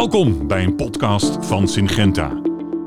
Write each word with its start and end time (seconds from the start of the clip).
Welkom 0.00 0.46
bij 0.46 0.64
een 0.64 0.76
podcast 0.76 1.46
van 1.46 1.68
Syngenta. 1.68 2.40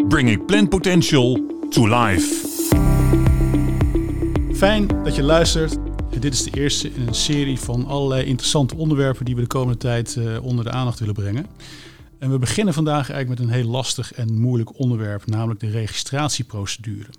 Bringing 0.08 0.46
plant 0.46 0.70
potential 0.70 1.40
to 1.70 1.88
life. 1.88 2.48
Fijn 4.54 4.88
dat 5.04 5.16
je 5.16 5.24
luistert. 5.24 5.78
Dit 6.20 6.34
is 6.34 6.44
de 6.44 6.60
eerste 6.60 6.90
in 6.90 7.08
een 7.08 7.14
serie 7.14 7.60
van 7.60 7.86
allerlei 7.86 8.26
interessante 8.26 8.76
onderwerpen 8.76 9.26
die 9.26 9.36
we 9.36 9.42
de 9.42 9.48
komende 9.48 9.78
tijd 9.78 10.16
uh, 10.16 10.44
onder 10.44 10.66
de 10.66 10.72
aandacht 10.72 11.00
willen 11.00 11.14
brengen. 11.14 11.48
En 12.20 12.32
we 12.32 12.40
beginnen 12.40 12.74
vandaag 12.74 13.10
eigenlijk 13.10 13.40
met 13.40 13.50
een 13.50 13.56
heel 13.56 13.70
lastig 13.70 14.14
en 14.14 14.40
moeilijk 14.40 14.80
onderwerp, 14.80 15.26
namelijk 15.26 15.60
de 15.60 15.70
registratieprocedure. 15.70 17.10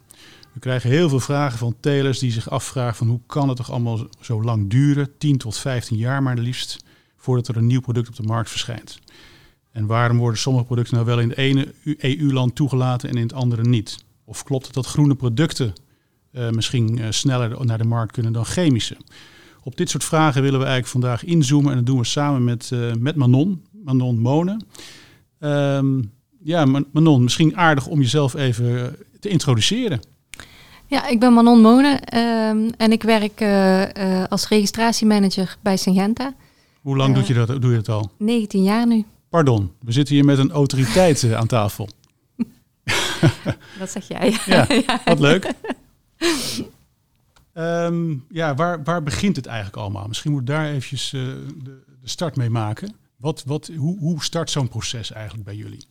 We 0.52 0.60
krijgen 0.60 0.90
heel 0.90 1.08
veel 1.08 1.20
vragen 1.20 1.58
van 1.58 1.76
telers 1.80 2.18
die 2.18 2.32
zich 2.32 2.50
afvragen 2.50 2.96
van 2.96 3.08
hoe 3.08 3.20
kan 3.26 3.48
het 3.48 3.56
toch 3.56 3.70
allemaal 3.70 4.06
zo 4.20 4.42
lang 4.42 4.70
duren, 4.70 5.18
10 5.18 5.38
tot 5.38 5.58
15 5.58 5.96
jaar 5.96 6.22
maar 6.22 6.36
liefst, 6.36 6.84
voordat 7.16 7.48
er 7.48 7.56
een 7.56 7.66
nieuw 7.66 7.80
product 7.80 8.08
op 8.08 8.16
de 8.16 8.22
markt 8.22 8.50
verschijnt. 8.50 8.98
En 9.74 9.86
waarom 9.86 10.18
worden 10.18 10.38
sommige 10.38 10.64
producten 10.64 10.94
nou 10.94 11.06
wel 11.06 11.20
in 11.20 11.28
het 11.28 11.38
ene 11.38 11.74
EU-land 11.98 12.54
toegelaten 12.54 13.08
en 13.08 13.16
in 13.16 13.22
het 13.22 13.32
andere 13.32 13.62
niet? 13.62 14.04
Of 14.24 14.42
klopt 14.42 14.64
het 14.64 14.74
dat 14.74 14.86
groene 14.86 15.14
producten 15.14 15.72
uh, 16.32 16.50
misschien 16.50 16.98
uh, 16.98 17.06
sneller 17.10 17.66
naar 17.66 17.78
de 17.78 17.84
markt 17.84 18.12
kunnen 18.12 18.32
dan 18.32 18.44
chemische? 18.44 18.96
Op 19.62 19.76
dit 19.76 19.90
soort 19.90 20.04
vragen 20.04 20.42
willen 20.42 20.58
we 20.58 20.64
eigenlijk 20.64 20.92
vandaag 20.92 21.24
inzoomen 21.24 21.70
en 21.70 21.76
dat 21.76 21.86
doen 21.86 21.98
we 21.98 22.04
samen 22.04 22.44
met, 22.44 22.70
uh, 22.72 22.92
met 22.98 23.16
Manon, 23.16 23.62
Manon 23.84 24.18
Monen. 24.18 24.66
Um, 25.40 26.12
ja, 26.42 26.64
Manon, 26.92 27.22
misschien 27.22 27.56
aardig 27.56 27.86
om 27.86 28.00
jezelf 28.00 28.34
even 28.34 28.96
te 29.20 29.28
introduceren. 29.28 30.00
Ja, 30.86 31.08
ik 31.08 31.20
ben 31.20 31.32
Manon 31.32 31.60
Monen 31.60 32.18
um, 32.18 32.70
en 32.76 32.92
ik 32.92 33.02
werk 33.02 33.42
als 34.28 34.48
registratiemanager 34.48 35.56
bij 35.62 35.76
Syngenta. 35.76 36.34
Hoe 36.80 36.96
lang 36.96 37.14
doe, 37.14 37.26
je 37.26 37.34
dat, 37.34 37.62
doe 37.62 37.70
je 37.70 37.76
dat 37.76 37.88
al? 37.88 38.10
19 38.18 38.62
jaar 38.62 38.86
nu. 38.86 39.04
Pardon, 39.34 39.72
we 39.80 39.92
zitten 39.92 40.14
hier 40.14 40.24
met 40.24 40.38
een 40.38 40.50
autoriteit 40.50 41.22
uh, 41.22 41.34
aan 41.34 41.46
tafel. 41.46 41.88
Dat 43.78 43.90
zeg 43.90 44.08
jij. 44.08 44.36
Ja, 44.46 44.66
wat 45.04 45.18
leuk. 45.18 45.52
Um, 47.54 48.24
ja, 48.30 48.54
waar, 48.54 48.82
waar 48.82 49.02
begint 49.02 49.36
het 49.36 49.46
eigenlijk 49.46 49.76
allemaal? 49.76 50.06
Misschien 50.06 50.32
moet 50.32 50.46
daar 50.46 50.66
eventjes 50.66 51.12
uh, 51.12 51.22
de, 51.22 51.82
de, 52.00 52.08
start 52.08 52.36
mee 52.36 52.50
maken. 52.50 52.94
Wat, 53.16 53.42
wat, 53.46 53.70
hoe, 53.76 53.98
hoe 53.98 54.22
start 54.22 54.50
zo'n 54.50 54.68
proces 54.68 55.12
eigenlijk 55.12 55.44
bij 55.44 55.56
jullie? 55.56 55.86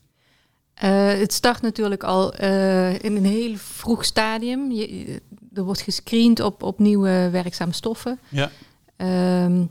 Uh, 0.83 1.19
het 1.19 1.33
start 1.33 1.61
natuurlijk 1.61 2.03
al 2.03 2.35
in 2.35 3.16
een 3.16 3.25
heel 3.25 3.55
vroeg 3.55 4.05
stadium. 4.05 4.72
Je, 4.72 5.22
er 5.53 5.63
wordt 5.63 5.81
gescreend 5.81 6.39
op, 6.39 6.63
op 6.63 6.80
nieuwe 6.80 7.30
werkzame 7.31 7.73
stoffen. 7.73 8.19
Ja. 8.30 8.52
Um, 9.45 9.69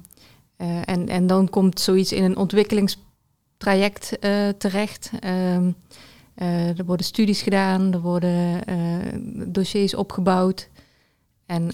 en, 0.85 1.09
en 1.09 1.27
dan 1.27 1.51
komt 1.51 1.81
zoiets 1.81 2.13
in 2.13 2.25
een 2.25 2.37
ontwikkelingsproces 2.37 3.11
traject 3.63 4.17
uh, 4.21 4.49
terecht. 4.49 5.11
Um, 5.25 5.75
uh, 6.37 6.79
er 6.79 6.85
worden 6.85 7.07
studies 7.07 7.43
gedaan, 7.43 7.93
er 7.93 8.01
worden 8.01 8.61
uh, 8.69 9.47
dossiers 9.47 9.95
opgebouwd. 9.95 10.69
En 11.47 11.71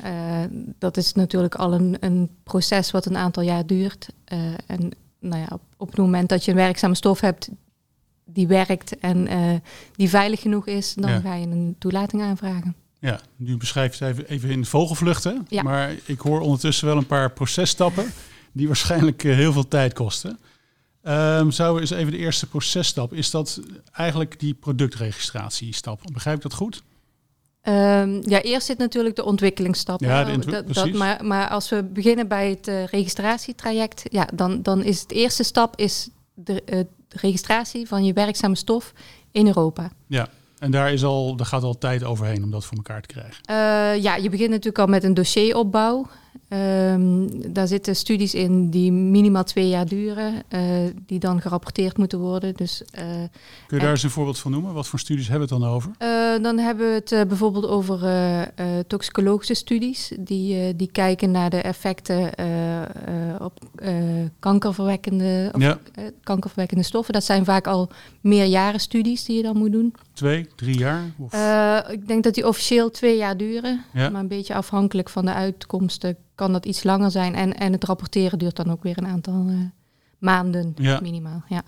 dat 0.78 0.96
is 0.96 1.12
natuurlijk 1.12 1.54
al 1.54 1.72
een, 1.72 1.96
een, 2.00 2.30
proces 2.42 2.90
wat 2.90 3.06
een 3.06 3.16
aantal 3.16 3.42
jaar 3.42 3.66
duurt. 3.66 4.08
en 4.66 4.90
nou 5.20 5.42
ja, 5.42 5.48
op, 5.52 5.60
op, 5.76 5.88
het 5.88 5.96
moment 5.98 6.28
dat 6.28 6.44
je 6.44 6.50
een 6.50 6.56
werkzame 6.56 6.94
stof 6.94 7.20
hebt 7.20 7.48
die 8.24 8.46
werkt 8.46 8.98
en 8.98 9.28
die 9.96 10.08
veilig 10.08 10.40
genoeg 10.40 10.66
is, 10.66 10.94
dan 10.94 11.10
ja. 11.10 11.20
ga 11.20 11.34
je 11.34 11.46
een 11.46 11.76
toelating 11.78 12.22
aanvragen. 12.22 12.74
Ja, 12.98 13.20
nu 13.36 13.56
beschrijf 13.56 13.94
je 13.94 14.04
het 14.04 14.14
even, 14.18 14.30
even 14.30 14.50
in 14.50 14.64
vogelvluchten. 14.64 15.46
Ja. 15.48 15.62
Maar 15.62 15.94
ik 16.04 16.20
hoor 16.20 16.40
ondertussen 16.40 16.86
wel 16.86 16.96
een 16.96 17.06
paar 17.06 17.30
processtappen 17.30 18.12
die 18.52 18.66
waarschijnlijk 18.66 19.22
heel 19.22 19.52
veel 19.52 19.68
tijd 19.68 19.92
kosten. 19.92 20.38
Um, 21.02 21.50
zou 21.50 21.74
we 21.74 21.80
eens 21.80 21.90
even 21.90 22.12
de 22.12 22.18
eerste 22.18 22.46
processtap. 22.46 23.12
Is 23.12 23.30
dat 23.30 23.60
eigenlijk 23.92 24.40
die 24.40 24.54
productregistratiestap? 24.54 26.00
Begrijp 26.12 26.36
ik 26.36 26.42
dat 26.42 26.54
goed? 26.54 26.82
Um, 27.62 28.22
ja, 28.28 28.42
eerst 28.42 28.66
zit 28.66 28.78
natuurlijk 28.78 29.16
de 29.16 29.24
ontwikkelingsstap. 29.24 30.00
Ja, 30.00 30.24
de 30.24 30.38
dat, 30.38 30.74
dat, 30.74 30.92
maar, 30.92 31.24
maar 31.24 31.48
als 31.48 31.68
we 31.68 31.82
beginnen 31.82 32.28
bij 32.28 32.50
het 32.50 32.68
uh, 32.68 32.86
registratietraject, 32.86 34.02
ja, 34.10 34.28
dan, 34.34 34.62
dan 34.62 34.82
is 34.82 35.00
het 35.00 35.12
eerste 35.12 35.42
stap 35.42 35.76
is 35.76 36.08
de, 36.34 36.52
uh, 36.52 36.78
de 37.08 37.18
registratie 37.20 37.86
van 37.86 38.04
je 38.04 38.12
werkzame 38.12 38.56
stof 38.56 38.92
in 39.32 39.46
Europa. 39.46 39.90
Ja, 40.06 40.28
en 40.58 40.70
daar, 40.70 40.92
is 40.92 41.04
al, 41.04 41.36
daar 41.36 41.46
gaat 41.46 41.62
al 41.62 41.78
tijd 41.78 42.04
overheen 42.04 42.44
om 42.44 42.50
dat 42.50 42.64
voor 42.64 42.76
elkaar 42.76 43.02
te 43.02 43.14
krijgen. 43.14 43.42
Uh, 43.50 44.02
ja, 44.02 44.16
je 44.16 44.28
begint 44.28 44.50
natuurlijk 44.50 44.78
al 44.78 44.86
met 44.86 45.04
een 45.04 45.14
dossieropbouw. 45.14 46.06
Um, 46.48 47.52
daar 47.52 47.66
zitten 47.66 47.96
studies 47.96 48.34
in 48.34 48.70
die 48.70 48.92
minimaal 48.92 49.44
twee 49.44 49.68
jaar 49.68 49.86
duren, 49.86 50.42
uh, 50.48 50.60
die 51.06 51.18
dan 51.18 51.40
gerapporteerd 51.40 51.96
moeten 51.96 52.18
worden. 52.18 52.54
Dus, 52.54 52.82
uh, 52.82 53.00
Kun 53.66 53.76
je 53.76 53.78
daar 53.78 53.90
eens 53.90 54.02
een 54.02 54.10
voorbeeld 54.10 54.38
van 54.38 54.50
noemen? 54.50 54.74
Wat 54.74 54.86
voor 54.86 54.98
studies 54.98 55.28
hebben 55.28 55.48
we 55.48 55.54
het 55.54 55.62
dan 55.62 55.72
over? 55.72 55.90
Uh, 56.02 56.42
dan 56.42 56.58
hebben 56.58 56.86
we 56.86 57.02
het 57.04 57.28
bijvoorbeeld 57.28 57.66
over 57.66 57.98
toxicologische 58.86 59.54
studies, 59.54 60.12
die, 60.18 60.76
die 60.76 60.90
kijken 60.92 61.30
naar 61.30 61.50
de 61.50 61.60
effecten 61.60 62.30
op 63.40 63.52
kankerverwekkende, 64.38 65.50
of, 65.54 65.62
ja. 65.62 65.78
kankerverwekkende 66.22 66.84
stoffen. 66.84 67.14
Dat 67.14 67.24
zijn 67.24 67.44
vaak 67.44 67.66
al 67.66 67.88
meerjaren 68.20 68.80
studies 68.80 69.24
die 69.24 69.36
je 69.36 69.42
dan 69.42 69.56
moet 69.56 69.72
doen. 69.72 69.94
Twee, 70.12 70.48
drie 70.56 70.78
jaar? 70.78 71.02
Of? 71.18 71.32
ik 71.90 72.08
denk 72.08 72.24
dat 72.24 72.34
die 72.34 72.46
officieel 72.46 72.90
twee 72.90 73.16
jaar 73.16 73.36
duren, 73.36 73.84
ja. 73.92 74.08
maar 74.08 74.20
een 74.20 74.28
beetje 74.28 74.54
afhankelijk 74.54 75.08
van 75.08 75.24
de 75.24 75.32
uitkomsten 75.32 76.16
kan 76.38 76.52
dat 76.52 76.66
iets 76.66 76.82
langer 76.82 77.10
zijn. 77.10 77.34
En, 77.34 77.56
en 77.56 77.72
het 77.72 77.84
rapporteren 77.84 78.38
duurt 78.38 78.56
dan 78.56 78.70
ook 78.70 78.82
weer 78.82 78.98
een 78.98 79.06
aantal 79.06 79.46
uh, 79.48 79.56
maanden 80.18 80.72
ja. 80.76 81.00
minimaal. 81.02 81.42
Ja. 81.48 81.62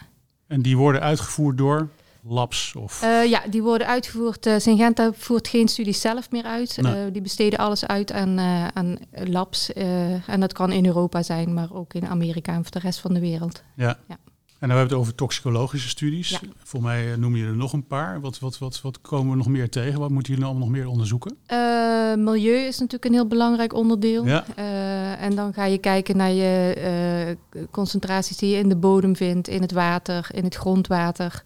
En 0.46 0.62
die 0.62 0.76
worden 0.76 1.00
uitgevoerd 1.00 1.58
door 1.58 1.88
labs? 2.22 2.74
Of? 2.74 3.02
Uh, 3.04 3.24
ja, 3.24 3.42
die 3.50 3.62
worden 3.62 3.86
uitgevoerd. 3.86 4.46
Uh, 4.46 4.58
Syngenta 4.58 5.12
voert 5.12 5.48
geen 5.48 5.68
studies 5.68 6.00
zelf 6.00 6.30
meer 6.30 6.44
uit. 6.44 6.78
Nee. 6.80 7.10
die 7.10 7.22
besteden 7.22 7.58
alles 7.58 7.86
uit 7.86 8.12
aan, 8.12 8.38
aan 8.74 8.98
labs. 9.10 9.72
en 9.72 10.40
dat 10.40 10.52
kan 10.52 10.72
in 10.72 10.86
Europa 10.86 11.22
zijn, 11.22 11.54
maar 11.54 11.72
ook 11.72 11.94
in 11.94 12.06
Amerika 12.06 12.52
en 12.52 12.62
voor 12.62 12.72
de 12.72 12.78
rest 12.78 13.00
van 13.00 13.14
de 13.14 13.20
wereld. 13.20 13.62
Ja. 13.76 13.98
ja. 14.08 14.16
En 14.60 14.68
dan 14.68 14.76
hebben 14.76 14.96
we 14.96 15.00
het 15.00 15.02
over 15.02 15.14
toxicologische 15.14 15.88
studies. 15.88 16.28
Ja. 16.28 16.38
Voor 16.56 16.82
mij 16.82 17.16
noem 17.16 17.36
je 17.36 17.44
er 17.44 17.56
nog 17.56 17.72
een 17.72 17.86
paar. 17.86 18.20
Wat, 18.20 18.38
wat, 18.38 18.58
wat, 18.58 18.80
wat 18.80 19.00
komen 19.00 19.30
we 19.30 19.36
nog 19.36 19.46
meer 19.46 19.68
tegen? 19.68 20.00
Wat 20.00 20.10
moeten 20.10 20.32
jullie 20.32 20.48
allemaal 20.48 20.68
nog 20.68 20.76
meer 20.76 20.88
onderzoeken? 20.88 21.36
Uh, 21.52 22.14
milieu 22.14 22.56
is 22.56 22.78
natuurlijk 22.78 23.04
een 23.04 23.12
heel 23.12 23.26
belangrijk 23.26 23.74
onderdeel. 23.74 24.26
Ja. 24.26 24.44
Uh, 24.58 25.22
en 25.22 25.34
dan 25.34 25.52
ga 25.52 25.64
je 25.64 25.78
kijken 25.78 26.16
naar 26.16 26.30
je 26.30 27.36
uh, 27.52 27.62
concentraties 27.70 28.36
die 28.36 28.50
je 28.50 28.58
in 28.58 28.68
de 28.68 28.76
bodem 28.76 29.16
vindt, 29.16 29.48
in 29.48 29.62
het 29.62 29.72
water, 29.72 30.28
in 30.32 30.44
het 30.44 30.54
grondwater, 30.54 31.42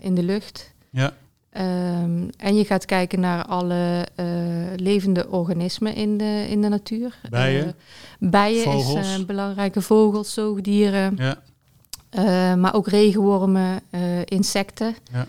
in 0.00 0.14
de 0.14 0.22
lucht. 0.22 0.74
Ja. 0.90 1.12
Um, 1.56 2.30
en 2.36 2.56
je 2.56 2.64
gaat 2.64 2.84
kijken 2.84 3.20
naar 3.20 3.44
alle 3.44 4.06
levende 4.76 5.28
organismen 5.28 5.94
in 5.94 6.18
de, 6.18 6.46
in 6.48 6.60
de 6.62 6.68
natuur. 6.68 7.18
Bijen. 7.30 7.74
bijen 8.18 8.62
vogels. 8.62 9.16
is 9.16 9.26
belangrijke 9.26 9.80
vogels, 9.80 10.32
zoogdieren. 10.32 11.14
Ja. 11.16 11.42
Uh, 12.16 12.54
maar 12.54 12.74
ook 12.74 12.88
regenwormen, 12.88 13.80
uh, 13.90 14.20
insecten. 14.24 14.94
Ja. 15.12 15.26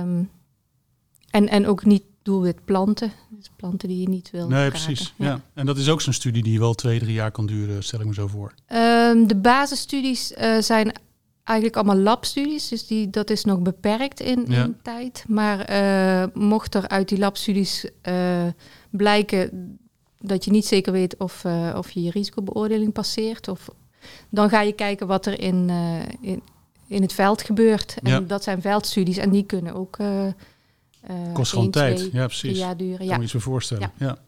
Um, 0.00 0.30
en, 1.30 1.48
en 1.48 1.66
ook 1.66 1.84
niet 1.84 2.02
doelwit 2.22 2.64
planten. 2.64 3.12
Dus 3.30 3.50
planten 3.56 3.88
die 3.88 4.00
je 4.00 4.08
niet 4.08 4.30
wil. 4.30 4.48
Nee, 4.48 4.68
precies. 4.68 5.14
Ja. 5.16 5.26
ja. 5.26 5.40
En 5.54 5.66
dat 5.66 5.76
is 5.76 5.88
ook 5.88 6.00
zo'n 6.00 6.12
studie 6.12 6.42
die 6.42 6.58
wel 6.58 6.74
twee, 6.74 6.98
drie 6.98 7.12
jaar 7.12 7.30
kan 7.30 7.46
duren, 7.46 7.82
stel 7.82 8.00
ik 8.00 8.06
me 8.06 8.14
zo 8.14 8.26
voor. 8.26 8.54
Um, 8.72 9.26
de 9.26 9.36
basisstudies 9.36 10.32
uh, 10.32 10.58
zijn 10.58 10.92
eigenlijk 11.44 11.78
allemaal 11.78 12.02
labstudies. 12.02 12.68
Dus 12.68 12.86
die, 12.86 13.10
dat 13.10 13.30
is 13.30 13.44
nog 13.44 13.60
beperkt 13.60 14.20
in, 14.20 14.44
ja. 14.48 14.64
in 14.64 14.76
tijd. 14.82 15.24
Maar 15.28 16.30
mocht 16.34 16.74
er 16.74 16.88
uit 16.88 17.08
die 17.08 17.18
labstudies 17.18 17.86
blijken 18.90 19.78
dat 20.18 20.44
je 20.44 20.50
niet 20.50 20.66
zeker 20.66 20.92
weet 20.92 21.16
of, 21.16 21.44
of 21.74 21.90
je 21.90 22.02
je 22.02 22.10
risicobeoordeling 22.10 22.92
passeert... 22.92 23.48
of 23.48 23.68
dan 24.28 24.48
ga 24.48 24.60
je 24.60 24.72
kijken 24.72 25.06
wat 25.06 25.26
er 25.26 25.40
in, 25.40 25.68
uh, 25.68 26.00
in, 26.20 26.42
in 26.86 27.02
het 27.02 27.12
veld 27.12 27.42
gebeurt. 27.42 27.96
En 28.02 28.10
ja. 28.10 28.20
dat 28.20 28.42
zijn 28.42 28.60
veldstudies 28.60 29.16
en 29.16 29.30
die 29.30 29.44
kunnen 29.44 29.74
ook. 29.74 29.98
Uh, 29.98 30.26
Kost 31.32 31.52
gewoon 31.52 31.70
tijd. 31.70 32.08
Ja, 32.12 32.26
precies. 32.26 32.58
jaar 32.58 32.76
duren. 32.76 32.96
Kan 32.96 33.06
ja. 33.06 33.16
me 33.16 33.22
iets 33.22 33.32
voor 33.32 33.40
voorstellen. 33.40 33.92
Ja. 33.98 34.06
Ja. 34.06 34.18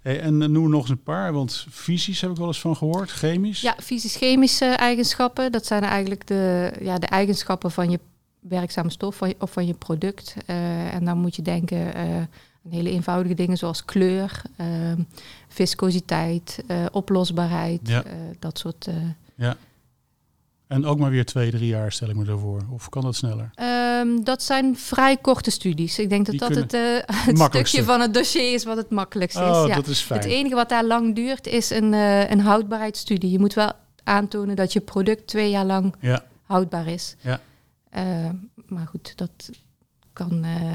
Hey, 0.00 0.20
en 0.20 0.52
noem 0.52 0.70
nog 0.70 0.80
eens 0.80 0.90
een 0.90 1.02
paar, 1.02 1.32
want 1.32 1.66
fysisch 1.70 2.20
heb 2.20 2.30
ik 2.30 2.36
wel 2.36 2.46
eens 2.46 2.60
van 2.60 2.76
gehoord, 2.76 3.10
chemisch. 3.10 3.60
Ja, 3.60 3.76
fysisch-chemische 3.82 4.64
eigenschappen. 4.64 5.52
Dat 5.52 5.66
zijn 5.66 5.82
eigenlijk 5.82 6.26
de, 6.26 6.72
ja, 6.80 6.98
de 6.98 7.06
eigenschappen 7.06 7.70
van 7.70 7.90
je 7.90 8.00
werkzame 8.40 8.90
stof 8.90 9.16
van 9.16 9.28
je, 9.28 9.34
of 9.38 9.52
van 9.52 9.66
je 9.66 9.74
product. 9.74 10.34
Uh, 10.46 10.94
en 10.94 11.04
dan 11.04 11.18
moet 11.18 11.36
je 11.36 11.42
denken 11.42 11.94
hele 12.70 12.90
eenvoudige 12.90 13.34
dingen 13.34 13.56
zoals 13.56 13.84
kleur, 13.84 14.42
uh, 14.60 14.66
viscositeit, 15.48 16.64
uh, 16.70 16.86
oplosbaarheid, 16.90 17.80
ja. 17.82 18.02
dat 18.38 18.58
soort. 18.58 18.88
ja. 19.34 19.56
En 20.66 20.84
ook 20.86 20.98
maar 20.98 21.10
weer 21.10 21.24
twee, 21.24 21.50
drie 21.50 21.68
jaar 21.68 21.92
stel 21.92 22.08
ik 22.08 22.16
me 22.16 22.24
zo 22.24 22.38
voor. 22.38 22.62
Of 22.70 22.88
kan 22.88 23.02
dat 23.02 23.16
sneller? 23.16 23.50
Um, 24.00 24.24
dat 24.24 24.42
zijn 24.42 24.76
vrij 24.76 25.16
korte 25.16 25.50
studies. 25.50 25.98
Ik 25.98 26.08
denk 26.08 26.26
dat 26.26 26.38
Die 26.38 26.48
dat 26.48 26.54
het, 26.72 27.04
het 27.06 27.38
stukje 27.38 27.84
van 27.84 28.00
het 28.00 28.14
dossier 28.14 28.52
is 28.54 28.64
wat 28.64 28.76
het 28.76 28.90
makkelijkst 28.90 29.36
oh, 29.36 29.62
is. 29.62 29.68
Ja. 29.68 29.74
dat 29.74 29.86
is 29.86 30.00
fijn. 30.00 30.20
Het 30.20 30.28
enige 30.28 30.54
wat 30.54 30.68
daar 30.68 30.84
lang 30.84 31.14
duurt 31.14 31.46
is 31.46 31.70
een, 31.70 31.92
een 32.32 32.40
houdbaarheidsstudie. 32.40 33.30
Je 33.30 33.38
moet 33.38 33.54
wel 33.54 33.72
aantonen 34.04 34.56
dat 34.56 34.72
je 34.72 34.80
product 34.80 35.26
twee 35.26 35.50
jaar 35.50 35.64
lang 35.64 35.94
ja. 36.00 36.24
houdbaar 36.42 36.86
is. 36.86 37.16
Ja. 37.20 37.40
Eh, 37.90 38.30
maar 38.66 38.86
goed, 38.86 39.12
dat 39.16 39.50
kan, 40.12 40.44
eh, 40.44 40.72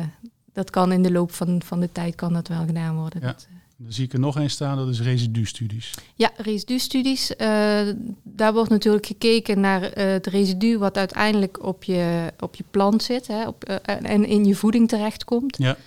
dat 0.54 0.70
kan 0.70 0.92
in 0.92 1.02
de 1.04 1.12
loop 1.12 1.32
van, 1.32 1.62
van 1.66 1.80
de 1.80 1.90
tijd 1.92 2.16
kan 2.16 2.34
dat 2.34 2.48
wel 2.48 2.66
gedaan 2.66 2.96
worden. 2.96 3.22
Ja. 3.22 3.28
Dat, 3.28 3.48
eh, 3.50 3.56
Dan 3.78 3.92
zie 3.94 4.06
ik 4.06 4.14
er 4.14 4.20
nog 4.20 4.38
één 4.38 4.50
staan, 4.50 4.78
dat 4.78 4.88
is 4.90 5.02
residustudies. 5.02 5.94
ja, 6.16 6.32
residustudies. 6.38 7.36
eh 7.36 7.82
daar 8.24 8.54
wordt 8.54 8.70
natuurlijk 8.70 9.06
gekeken 9.06 9.60
naar 9.60 9.82
eh, 9.84 10.12
het 10.12 10.28
residu 10.28 10.78
wat 10.78 10.98
uiteindelijk 10.98 11.64
op 11.64 11.84
je, 11.84 12.34
op 12.40 12.56
je 12.56 12.64
plant 12.72 13.04
zit 13.04 13.28
hè, 13.28 13.48
op, 13.48 13.64
en 13.64 14.26
in 14.26 14.46
je 14.46 14.56
voeding 14.56 14.88
terechtkomt. 14.88 15.58
Ja. 15.58 15.78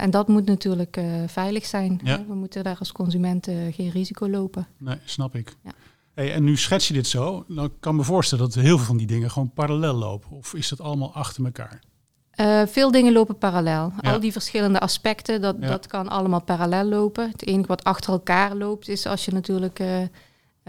En 0.00 0.10
dat 0.10 0.28
moet 0.28 0.46
natuurlijk 0.46 1.00
veilig 1.26 1.64
zijn. 1.66 2.00
Ja. 2.04 2.16
Hè? 2.18 2.26
We 2.26 2.34
moeten 2.34 2.64
daar 2.64 2.76
als 2.78 2.92
consumenten 2.92 3.72
geen 3.72 3.90
risico 3.90 4.28
lopen. 4.28 4.66
Nee, 4.78 4.96
snap 5.04 5.34
ik. 5.34 5.56
Ja. 5.64 5.70
Hey, 6.14 6.32
en 6.34 6.44
nu 6.44 6.56
schets 6.56 6.88
je 6.88 6.94
dit 6.94 7.06
zo. 7.06 7.44
Dan 7.48 7.72
kan 7.80 7.92
ik 7.92 7.98
me 7.98 8.04
voorstellen 8.04 8.44
dat 8.44 8.54
heel 8.54 8.76
veel 8.76 8.86
van 8.86 8.96
die 8.96 9.06
dingen 9.06 9.30
gewoon 9.30 9.50
parallel 9.54 9.94
lopen. 9.94 10.30
Of 10.30 10.54
is 10.54 10.68
dat 10.68 10.80
allemaal 10.80 11.14
achter 11.14 11.44
elkaar? 11.44 11.80
Eh, 12.36 12.62
veel 12.66 12.90
dingen 12.90 13.12
lopen 13.12 13.38
parallel. 13.38 13.92
Ja. 14.00 14.12
Al 14.12 14.20
die 14.20 14.32
verschillende 14.32 14.80
aspecten, 14.80 15.40
dat, 15.40 15.56
Ja. 15.60 15.66
dat 15.68 15.86
kan 15.86 16.08
allemaal 16.08 16.42
parallel 16.42 16.84
lopen. 16.84 17.30
Het 17.30 17.46
enige 17.46 17.66
wat 17.68 17.84
achter 17.84 18.12
elkaar 18.12 18.54
loopt, 18.54 18.88
is 18.88 19.06
als 19.06 19.24
je 19.24 19.32
natuurlijk 19.32 19.78
eh, 19.78 20.02
eh, 20.02 20.08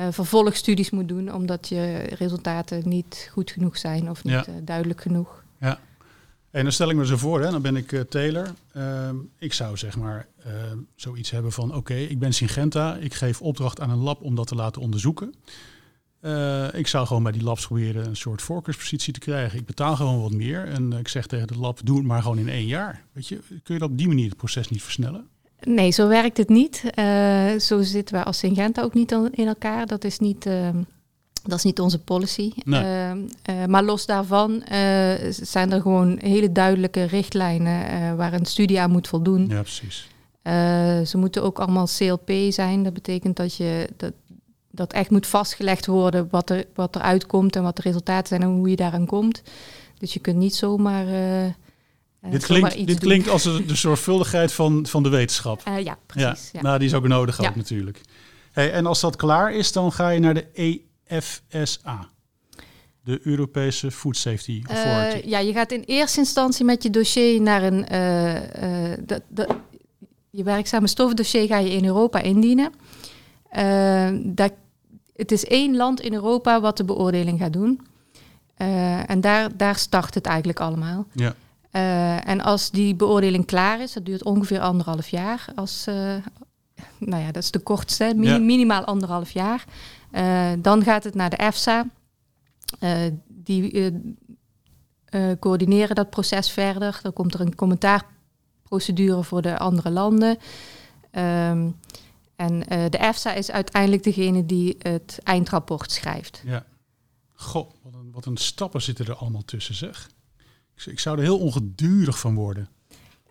vervolgstudies 0.10 0.90
moet 0.90 1.08
doen, 1.08 1.34
omdat 1.34 1.68
je 1.68 1.94
resultaten 2.18 2.82
niet 2.90 3.30
goed 3.32 3.52
genoeg 3.52 3.78
zijn 3.78 4.10
of 4.10 4.24
niet 4.24 4.34
Ja. 4.34 4.46
duidelijk 4.64 5.02
genoeg. 5.02 5.44
En 6.52 6.64
dan 6.64 6.72
stel 6.72 6.90
ik 6.90 6.96
me 6.96 7.06
zo 7.06 7.18
voor, 7.18 7.42
hè, 7.42 7.52
dan 7.52 7.62
ben 7.62 7.76
ik 7.76 8.04
Taylor. 8.10 8.54
Ehm, 8.74 9.16
ik 9.40 9.54
zou 9.54 9.78
zeg 9.78 9.98
maar 9.98 10.28
zoiets 10.96 11.32
hebben 11.32 11.52
van: 11.52 11.76
oké, 11.76 11.94
ik 11.94 12.20
ben 12.20 12.34
Syngenta. 12.34 12.96
Ik 12.96 13.14
geef 13.14 13.42
opdracht 13.42 13.80
aan 13.80 13.90
een 13.90 13.98
lab 13.98 14.22
om 14.22 14.36
dat 14.36 14.48
te 14.48 14.56
laten 14.56 14.82
onderzoeken. 14.82 15.34
Eh, 16.26 16.68
ik 16.74 16.88
zou 16.88 17.08
gewoon 17.08 17.24
bij 17.24 17.32
die 17.32 17.44
labs 17.44 17.66
proberen 17.66 18.06
een 18.06 18.16
soort 18.16 18.42
voorkeurspositie 18.42 19.14
te 19.14 19.20
krijgen. 19.20 19.60
Ik 19.60 19.66
betaal 19.66 19.96
gewoon 19.96 20.22
wat 20.22 20.32
meer. 20.32 20.68
En 20.68 20.94
eh, 20.94 21.00
ik 21.00 21.08
zeg 21.08 21.28
tegen 21.28 21.48
de 21.48 21.58
lab: 21.58 21.80
doe 21.84 21.98
het 21.98 22.06
maar 22.06 22.22
gewoon 22.22 22.38
in 22.38 22.50
één 22.50 22.66
jaar. 22.66 23.04
Weet 23.12 23.28
je, 23.28 23.40
kun 23.64 23.74
je 23.74 23.80
dat 23.80 23.90
op 23.90 23.98
die 23.98 24.08
manier 24.08 24.30
het 24.30 24.38
proces 24.38 24.70
niet 24.70 24.84
versnellen? 24.84 25.28
Nee, 25.60 25.92
zo 25.92 26.08
werkt 26.08 26.38
het 26.38 26.50
niet. 26.50 26.84
Eh, 26.94 27.56
zo 27.60 27.82
zitten 27.82 28.16
wij 28.16 28.24
als 28.24 28.38
Syngenta 28.38 28.82
ook 28.82 28.94
niet 28.94 29.12
in 29.32 29.48
elkaar. 29.48 29.86
Dat 29.86 30.04
is 30.04 30.20
niet, 30.20 30.46
ehm, 30.46 30.78
dat 31.44 31.58
is 31.58 31.64
niet 31.64 31.80
onze 31.80 32.00
policy. 32.00 32.52
Nee. 32.64 32.84
Ehm, 32.84 33.20
eh, 33.42 33.66
maar 33.66 33.84
los 33.84 34.06
daarvan 34.06 34.64
zijn 35.30 35.72
er 35.72 35.82
gewoon 35.82 36.20
hele 36.22 36.52
duidelijke 36.52 37.04
richtlijnen 37.04 38.18
waar 38.18 38.34
een 38.34 38.46
studie 38.46 38.80
aan 38.82 38.92
moet 38.92 39.08
voldoen. 39.08 39.48
Ja, 39.48 39.62
precies. 39.62 40.08
Ze 41.10 41.18
moeten 41.18 41.44
ook 41.44 41.60
allemaal 41.60 41.88
CLP 41.98 42.32
zijn. 42.50 42.84
Dat 42.84 42.94
betekent 42.94 43.36
dat 43.36 43.56
je 43.56 43.90
dat, 43.98 44.14
dat 44.76 44.94
echt 44.94 45.10
moet 45.10 45.28
vastgelegd 45.28 45.86
worden 45.86 46.28
wat 46.32 46.50
er, 46.50 46.66
wat 46.74 46.96
er 46.96 47.02
uitkomt 47.02 47.56
en 47.56 47.64
wat 47.64 47.76
de 47.76 47.82
resultaten 47.82 48.28
zijn 48.28 48.42
en 48.42 48.48
hoe 48.48 48.70
je 48.70 48.76
daaraan 48.76 49.06
komt. 49.06 49.42
Dus 49.98 50.14
je 50.14 50.20
kunt 50.20 50.38
niet 50.38 50.56
zomaar. 50.56 51.08
eh, 51.08 51.46
eh, 51.46 51.52
dit 52.32 52.46
klinkt, 52.46 52.74
dit 52.76 52.88
doen. 52.88 52.98
klinkt 52.98 53.30
als 53.30 53.44
de 53.54 53.66
de 53.66 53.76
zorgvuldigheid 53.76 54.52
van, 54.54 54.86
van 54.86 55.04
de 55.04 55.10
wetenschap. 55.10 55.62
Eh, 55.66 55.84
ja, 55.84 55.98
precies. 56.06 56.50
Ja. 56.52 56.62
Nou, 56.62 56.78
die 56.80 56.88
is 56.88 56.94
ook 56.94 57.08
nodig 57.08 57.42
Ja. 57.42 57.50
ook 57.50 57.56
natuurlijk. 57.56 58.02
Hey, 58.52 58.72
en 58.72 58.86
als 58.86 59.00
dat 59.00 59.16
klaar 59.16 59.54
is, 59.54 59.72
dan 59.72 59.92
ga 59.92 60.10
je 60.10 60.20
naar 60.20 60.34
de 60.34 60.82
EFSA. 61.08 62.10
De 63.04 63.20
Europese 63.24 63.92
Food 63.92 64.18
Safety 64.18 64.62
Authority. 64.68 65.18
Eh, 65.18 65.30
ja, 65.30 65.40
je 65.40 65.54
gaat 65.54 65.72
in 65.72 65.84
eerste 65.86 66.20
instantie 66.20 66.66
met 66.66 66.84
je 66.84 66.90
dossier 66.90 67.42
naar 67.42 67.64
een. 67.64 67.86
dat, 69.06 69.22
dat, 69.28 69.56
je 70.30 70.44
werkzame 70.44 70.88
stofdossier 70.88 71.48
ga 71.48 71.58
je 71.58 71.70
in 71.70 71.86
Europa 71.86 72.20
indienen. 72.22 72.72
Dat, 74.36 74.54
het 75.16 75.32
is 75.32 75.46
één 75.46 75.76
land 75.76 76.02
in 76.02 76.14
Europa 76.14 76.62
wat 76.62 76.78
de 76.78 76.84
beoordeling 76.84 77.40
gaat 77.40 77.54
doen. 77.54 77.88
Eh, 78.56 79.10
en 79.10 79.22
daar, 79.22 79.58
daar 79.58 79.76
start 79.76 80.14
het 80.14 80.26
eigenlijk 80.26 80.60
allemaal. 80.60 81.06
ja. 81.12 81.36
Eh, 81.72 82.28
en 82.28 82.42
als 82.42 82.72
die 82.72 82.96
beoordeling 82.96 83.46
klaar 83.46 83.82
is, 83.82 83.94
dat 83.94 84.06
duurt 84.06 84.24
ongeveer 84.24 84.60
anderhalf 84.60 85.08
jaar. 85.08 85.46
Als, 85.56 85.88
eh, 85.88 85.96
nou 86.98 87.24
ja, 87.24 87.32
dat 87.32 87.44
is 87.44 87.52
de 87.52 87.60
kortste, 87.60 88.14
Ja. 88.20 88.38
minimaal 88.38 88.84
anderhalf 88.84 89.32
jaar. 89.32 89.66
Dan 90.60 90.84
gaat 90.84 91.04
het 91.04 91.16
naar 91.16 91.30
de 91.30 91.36
EFSA. 91.38 91.86
Die 93.28 93.94
coördineren 95.40 95.96
dat 95.96 96.10
proces 96.10 96.52
verder. 96.52 97.00
Dan 97.02 97.14
komt 97.14 97.34
er 97.34 97.40
een 97.42 97.56
commentaarprocedure 97.56 99.24
voor 99.24 99.42
de 99.42 99.58
andere 99.58 99.90
landen. 99.90 100.38
Ehm, 101.12 101.70
en 102.36 102.68
eh, 102.68 102.86
de 102.90 102.98
EFSA 102.98 103.34
is 103.34 103.52
uiteindelijk 103.52 104.04
degene 104.04 104.46
die 104.46 104.76
het 104.80 105.20
eindrapport 105.24 105.92
schrijft. 105.92 106.42
ja. 106.46 106.66
Goh, 107.38 107.72
wat 107.84 107.94
een, 107.94 108.12
wat 108.12 108.26
een 108.26 108.38
stappen 108.38 108.82
zitten 108.82 109.06
er 109.06 109.16
allemaal 109.16 109.46
tussen, 109.46 109.76
zeg. 109.76 110.10
Ik, 110.76 110.86
ik 110.86 111.00
zou 111.00 111.18
er 111.18 111.24
heel 111.24 111.40
ongedurig 111.40 112.20
van 112.20 112.36
worden. 112.36 112.70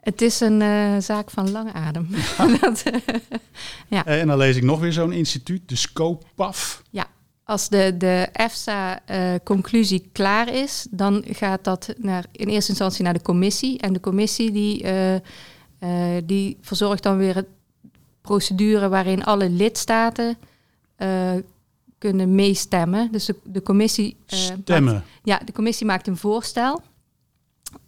Het 0.01 0.23
is 0.23 0.41
een 0.41 0.63
eh, 0.63 0.97
zaak 0.99 1.31
van 1.31 1.51
lange 1.51 1.73
adem. 1.73 2.09
Dat, 2.61 2.83
eh, 3.89 4.21
En 4.21 4.27
dan 4.27 4.37
lees 4.37 4.57
ik 4.57 4.63
nog 4.63 4.81
weer 4.81 4.93
zo'n 4.93 5.13
instituut, 5.13 5.69
de 5.69 5.77
SCOPAF. 5.77 6.83
Als 7.47 7.69
de, 7.69 7.97
de 7.97 8.29
EFSA-conclusie 8.33 10.09
klaar 10.13 10.55
is, 10.55 10.87
dan 10.91 11.25
gaat 11.29 11.65
dat 11.65 11.95
naar, 11.99 12.25
in 12.33 12.49
eerste 12.49 12.71
instantie 12.71 13.05
naar 13.05 13.13
de 13.13 13.23
commissie. 13.23 13.79
En 13.79 13.93
de 13.93 14.01
commissie 14.01 14.53
die, 14.53 14.87
die 16.25 16.59
verzorgt 16.61 17.03
dan 17.03 17.17
weer 17.17 17.37
een 17.37 17.47
procedure 18.29 18.89
waarin 18.89 19.25
alle 19.25 19.51
lidstaten 19.51 20.37
eh, 20.97 21.33
kunnen 21.99 22.35
meestemmen. 22.35 23.13
Dus 23.13 23.25
de, 23.25 23.37
de 23.43 23.63
commissie. 23.63 24.17
eh, 24.27 24.39
Stemmen. 24.39 24.95
maakt- 24.95 25.07
ja, 25.23 25.39
de 25.45 25.53
commissie 25.53 25.87
maakt 25.87 26.07
een 26.07 26.17
voorstel. 26.17 26.83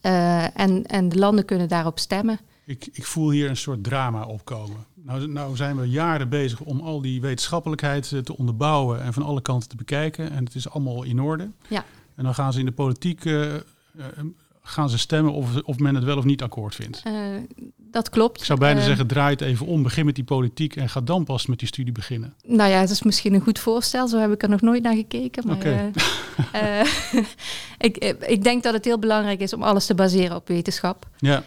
Eh, 0.00 0.58
en, 0.60 0.86
en 0.86 1.08
de 1.08 1.18
landen 1.18 1.44
kunnen 1.44 1.68
daarop 1.68 1.98
stemmen. 1.98 2.38
Ik, 2.64 2.88
ik 2.92 3.04
voel 3.06 3.30
hier 3.30 3.48
een 3.48 3.56
soort 3.56 3.84
drama 3.84 4.24
opkomen. 4.24 4.84
Nou, 4.94 5.26
nou 5.26 5.56
zijn 5.56 5.76
we 5.76 5.88
jaren 5.88 6.28
bezig 6.28 6.60
om 6.60 6.80
al 6.80 7.00
die 7.00 7.20
wetenschappelijkheid 7.20 8.08
te 8.22 8.36
onderbouwen 8.36 9.02
en 9.02 9.12
van 9.12 9.22
alle 9.22 9.40
kanten 9.42 9.68
te 9.68 9.76
bekijken. 9.76 10.30
En 10.30 10.44
het 10.44 10.54
is 10.54 10.68
allemaal 10.70 11.02
in 11.02 11.20
orde. 11.20 11.50
Ja. 11.68 11.84
En 12.14 12.24
dan 12.24 12.34
gaan 12.34 12.52
ze 12.52 12.58
in 12.58 12.64
de 12.64 12.72
politiek 12.72 13.24
gaan 14.68 14.90
ze 14.90 14.98
stemmen 14.98 15.32
of, 15.32 15.62
of 15.62 15.78
men 15.78 15.94
het 15.94 16.04
wel 16.04 16.16
of 16.16 16.24
niet 16.24 16.42
akkoord 16.42 16.74
vindt. 16.74 17.02
Eh, 17.04 17.12
dat 17.76 18.08
klopt. 18.10 18.38
Ik 18.40 18.44
zou 18.46 18.58
bijna 18.58 18.80
Eh, 18.80 18.86
zeggen, 18.86 19.06
draai 19.06 19.30
het 19.30 19.40
even 19.40 19.66
om, 19.66 19.82
begin 19.82 20.04
met 20.04 20.14
die 20.14 20.24
politiek 20.24 20.76
en 20.76 20.88
ga 20.88 21.00
dan 21.00 21.24
pas 21.24 21.46
met 21.46 21.58
die 21.58 21.68
studie 21.68 21.92
beginnen. 21.92 22.34
Nou 22.44 22.70
ja, 22.70 22.78
het 22.80 22.90
is 22.90 23.02
misschien 23.02 23.34
een 23.34 23.40
goed 23.40 23.58
voorstel. 23.58 24.08
Zo 24.08 24.18
heb 24.18 24.32
ik 24.32 24.42
er 24.42 24.48
nog 24.48 24.60
nooit 24.60 24.82
naar 24.82 24.94
gekeken. 24.94 25.46
Maar 25.46 25.61
eh, 25.61 25.85
eh, 26.80 26.87
ik, 27.78 27.96
ik 28.26 28.42
denk 28.44 28.62
dat 28.62 28.75
het 28.75 28.85
heel 28.85 28.99
belangrijk 28.99 29.40
is 29.40 29.52
om 29.52 29.62
alles 29.62 29.87
te 29.87 29.94
baseren 29.94 30.37
op 30.37 30.49
wetenschap. 30.49 31.08
Ja, 31.18 31.42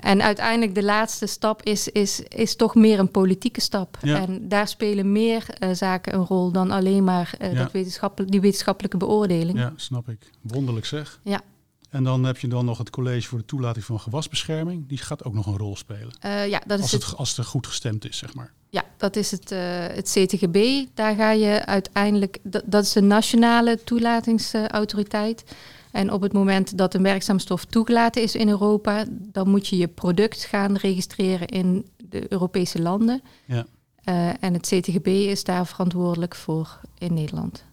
en 0.00 0.22
uiteindelijk 0.22 0.74
de 0.74 0.82
laatste 0.84 1.26
stap 1.26 1.62
is, 1.62 1.88
is, 1.88 2.20
is 2.20 2.56
toch 2.56 2.74
meer 2.74 2.98
een 2.98 3.10
politieke 3.10 3.60
stap. 3.60 3.98
Ja. 4.02 4.20
En 4.26 4.48
daar 4.48 4.68
spelen 4.68 5.12
meer 5.12 5.44
zaken 5.72 6.14
een 6.14 6.24
rol 6.24 6.52
dan 6.52 6.70
alleen 6.70 7.04
maar 7.04 7.34
Ja. 7.40 7.48
dat 7.52 7.72
wetenschappel- 7.72 8.26
die 8.26 8.40
wetenschappelijke 8.40 8.96
beoordeling. 8.96 9.58
ja, 9.58 9.72
snap 9.76 10.08
ik. 10.08 10.18
Wonderlijk 10.42 10.86
zeg. 10.86 11.20
Ja. 11.22 11.40
En 11.88 12.04
dan 12.04 12.24
heb 12.24 12.38
je 12.38 12.48
dan 12.48 12.64
nog 12.64 12.78
het 12.78 12.90
college 12.90 13.28
voor 13.28 13.38
de 13.38 13.44
toelating 13.44 13.84
van 13.84 14.00
gewasbescherming. 14.00 14.88
Die 14.88 14.98
gaat 14.98 15.24
ook 15.24 15.34
nog 15.34 15.46
een 15.46 15.56
rol 15.56 15.76
spelen. 15.76 16.12
Eh, 16.20 16.48
ja, 16.48 16.62
dat 16.66 16.78
is 16.78 16.82
Als 16.82 16.92
het, 16.92 17.06
het, 17.06 17.16
als 17.16 17.36
het 17.36 17.46
goed 17.46 17.66
gestemd 17.66 18.08
is, 18.08 18.16
zeg 18.16 18.34
maar. 18.34 18.52
Ja, 18.70 18.84
dat 18.96 19.16
is 19.16 19.30
het, 19.30 19.52
eh, 19.52 19.60
het 19.86 20.10
CTGB. 20.10 20.86
Daar 20.94 21.14
ga 21.14 21.30
je 21.30 21.66
uiteindelijk, 21.66 22.38
dat, 22.42 22.62
dat 22.66 22.84
is 22.84 22.92
de 22.92 23.00
nationale 23.00 23.84
toelatingsautoriteit. 23.84 25.44
En 25.90 26.12
op 26.12 26.20
het 26.20 26.32
moment 26.32 26.78
dat 26.78 26.94
een 26.94 27.02
werkzame 27.02 27.40
stof 27.40 27.64
toegelaten 27.64 28.22
is 28.22 28.34
in 28.34 28.48
Europa, 28.48 29.04
dan 29.10 29.48
moet 29.48 29.68
je 29.68 29.76
je 29.76 29.88
product 29.88 30.44
gaan 30.44 30.76
registreren 30.76 31.46
in 31.46 31.86
de 31.96 32.32
Europese 32.32 32.82
landen. 32.82 33.22
Ja. 33.44 33.66
Eh, 34.04 34.42
en 34.42 34.52
het 34.52 34.66
CTGB 34.66 35.06
is 35.06 35.44
daar 35.44 35.66
verantwoordelijk 35.66 36.34
voor 36.34 36.80
in 36.98 37.14
Nederland. 37.14 37.64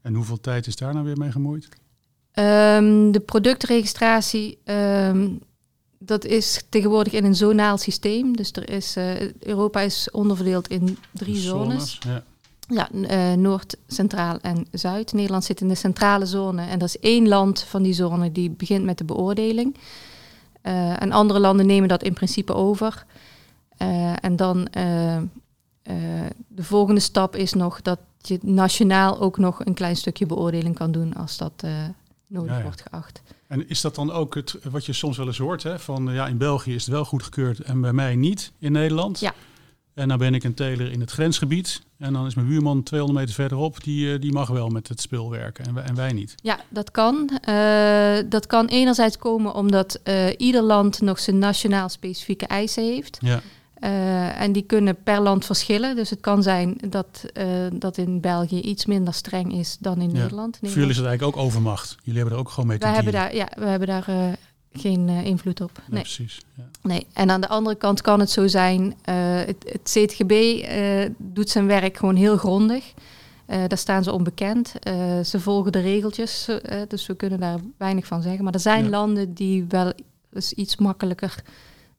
En 0.00 0.14
hoeveel 0.14 0.40
tijd 0.40 0.66
is 0.66 0.76
daar 0.76 0.92
nou 0.92 1.04
weer 1.04 1.18
mee 1.18 1.32
gemoeid? 1.32 1.68
Ehm, 2.32 3.10
de 3.10 3.20
productregistratie, 3.20 4.58
ehm, 4.64 5.28
dat 5.98 6.24
is 6.24 6.64
tegenwoordig 6.68 7.12
in 7.12 7.24
een 7.24 7.34
zonaal 7.34 7.78
systeem. 7.78 8.36
Dus 8.36 8.52
er 8.52 8.70
is, 8.70 8.96
eh, 8.96 9.32
Europa 9.38 9.80
is 9.80 10.08
onderverdeeld 10.10 10.68
in 10.68 10.98
drie 11.10 11.36
zones. 11.36 11.98
Ja. 12.06 12.22
Ja, 12.68 12.90
eh, 12.90 13.32
Noord, 13.32 13.76
Centraal 13.86 14.38
en 14.40 14.66
Zuid. 14.70 15.12
Nederland 15.12 15.44
zit 15.44 15.60
in 15.60 15.68
de 15.68 15.74
centrale 15.74 16.26
zone. 16.26 16.66
En 16.66 16.78
dat 16.78 16.88
is 16.88 16.98
één 16.98 17.28
land 17.28 17.62
van 17.62 17.82
die 17.82 17.92
zone 17.92 18.32
die 18.32 18.50
begint 18.50 18.84
met 18.84 18.98
de 18.98 19.04
beoordeling. 19.04 19.76
Eh, 20.60 21.02
en 21.02 21.12
andere 21.12 21.40
landen 21.40 21.66
nemen 21.66 21.88
dat 21.88 22.02
in 22.02 22.12
principe 22.12 22.54
over. 22.54 23.04
En 24.20 24.36
dan 24.36 24.68
de 26.48 26.62
volgende 26.62 27.00
stap 27.00 27.36
is 27.36 27.52
nog 27.52 27.82
dat 27.82 27.98
je 28.18 28.38
nationaal 28.42 29.20
ook 29.20 29.38
nog 29.38 29.64
een 29.64 29.74
klein 29.74 29.96
stukje 29.96 30.26
beoordeling 30.26 30.74
kan 30.74 30.92
doen 30.92 31.14
als 31.14 31.36
dat 31.36 31.64
nodig 32.32 32.50
Ja, 32.50 32.56
ja. 32.56 32.62
wordt 32.62 32.82
geacht. 32.90 33.22
En 33.46 33.68
is 33.68 33.80
dat 33.80 33.94
dan 33.94 34.12
ook 34.12 34.34
het, 34.34 34.58
wat 34.70 34.86
je 34.86 34.92
soms 34.92 35.16
wel 35.16 35.26
eens 35.26 35.38
hoort? 35.38 35.62
Hè? 35.62 35.78
Van 35.78 36.08
eh, 36.08 36.14
ja, 36.14 36.26
in 36.26 36.38
België 36.38 36.74
is 36.74 36.84
het 36.84 36.94
wel 36.94 37.04
goedgekeurd 37.04 37.60
en 37.60 37.80
bij 37.80 37.92
mij 37.92 38.16
niet 38.16 38.52
in 38.58 38.72
Nederland. 38.72 39.20
Ja. 39.20 39.34
En 39.94 40.06
nou 40.06 40.18
ben 40.18 40.34
ik 40.34 40.44
een 40.44 40.54
teler 40.54 40.92
in 40.92 41.00
het 41.00 41.10
grensgebied. 41.10 41.82
En 41.98 42.12
dan 42.12 42.26
is 42.26 42.34
mijn 42.34 42.46
buurman 42.46 42.82
200 42.82 43.20
meter 43.20 43.40
verderop, 43.40 43.84
die, 43.84 44.18
die 44.18 44.32
mag 44.32 44.48
wel 44.48 44.68
met 44.68 44.88
het 44.88 45.00
spul 45.00 45.30
werken 45.30 45.64
en 45.64 45.74
wij, 45.74 45.84
en 45.84 45.94
wij 45.94 46.12
niet. 46.12 46.34
Ja, 46.42 46.60
dat 46.68 46.90
kan. 46.90 47.40
dat 48.28 48.46
kan 48.46 48.66
enerzijds 48.66 49.18
komen 49.18 49.54
omdat 49.54 50.00
ieder 50.36 50.62
land 50.62 51.00
nog 51.00 51.18
zijn 51.18 51.38
nationaal 51.38 51.88
specifieke 51.88 52.46
eisen 52.46 52.84
heeft. 52.84 53.18
Ja. 53.20 53.40
Uh, 53.84 54.40
en 54.40 54.52
die 54.52 54.62
kunnen 54.62 55.02
per 55.02 55.20
land 55.20 55.44
verschillen. 55.44 55.96
Dus 55.96 56.10
het 56.10 56.20
kan 56.20 56.42
zijn 56.42 56.76
dat, 56.88 57.24
uh, 57.34 57.44
dat 57.72 57.96
in 57.96 58.20
België 58.20 58.60
iets 58.60 58.86
minder 58.86 59.14
streng 59.14 59.52
is 59.52 59.76
dan 59.80 60.00
in 60.00 60.12
Nederland. 60.12 60.58
Voor 60.60 60.68
jullie 60.68 60.90
is 60.90 60.96
het 60.96 61.06
eigenlijk 61.06 61.36
ook 61.36 61.44
overmacht. 61.44 61.96
Jullie 62.02 62.20
hebben 62.20 62.38
er 62.38 62.44
ook 62.44 62.50
gewoon 62.50 62.66
mee 62.66 62.78
te 62.78 62.86
wij 62.86 62.94
hebben 62.94 63.12
daar, 63.12 63.34
Ja, 63.34 63.48
we 63.56 63.64
hebben 63.64 63.88
daar 63.88 64.08
uh, 64.08 64.24
geen 64.72 65.08
invloed 65.08 65.60
op. 65.60 65.70
Nee, 65.76 65.86
nee. 65.88 66.00
precies. 66.00 66.40
Ja. 66.54 66.62
Nee. 66.82 67.06
En 67.12 67.30
aan 67.30 67.40
de 67.40 67.48
andere 67.48 67.76
kant 67.76 68.00
kan 68.00 68.20
het 68.20 68.30
zo 68.30 68.46
zijn, 68.46 68.94
het, 69.04 69.56
het 69.72 69.90
CTGB 69.92 70.64
doet 71.16 71.50
zijn 71.50 71.66
werk 71.66 71.96
gewoon 71.96 72.16
heel 72.16 72.36
grondig. 72.36 72.92
daar 73.46 73.78
staan 73.78 74.04
ze 74.04 74.12
onbekend. 74.12 74.72
ze 75.24 75.40
volgen 75.40 75.72
de 75.72 75.80
regeltjes, 75.80 76.48
dus 76.88 77.06
we 77.06 77.14
kunnen 77.14 77.40
daar 77.40 77.58
weinig 77.76 78.06
van 78.06 78.22
zeggen. 78.22 78.44
Maar 78.44 78.54
er 78.54 78.60
zijn 78.60 78.90
landen 78.90 79.34
die 79.34 79.64
wel 79.68 79.92
eens 80.32 80.52
iets 80.52 80.76
makkelijker 80.76 81.42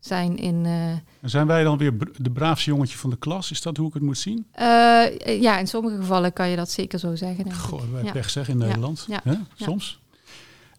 zijn 0.05 0.37
in. 0.37 0.65
Uh, 0.65 0.73
zijn 1.21 1.47
wij 1.47 1.63
dan 1.63 1.77
weer 1.77 1.93
de 2.17 2.31
braafste 2.31 2.69
jongetje 2.69 2.97
van 2.97 3.09
de 3.09 3.17
klas? 3.17 3.51
Is 3.51 3.61
dat 3.61 3.77
hoe 3.77 3.87
ik 3.87 3.93
het 3.93 4.03
moet 4.03 4.17
zien? 4.17 4.45
Uh, 4.59 5.41
ja, 5.41 5.57
in 5.57 5.67
sommige 5.67 5.95
gevallen 5.95 6.33
kan 6.33 6.49
je 6.49 6.55
dat 6.55 6.71
zeker 6.71 6.99
zo 6.99 7.15
zeggen. 7.15 7.43
Denk 7.43 7.55
Goh, 7.55 7.81
wij 7.91 8.03
ja. 8.03 8.11
pech 8.11 8.29
zeggen 8.29 8.53
in 8.53 8.59
Nederland. 8.59 9.05
Ja. 9.07 9.21
ja. 9.23 9.41
Soms. 9.55 9.99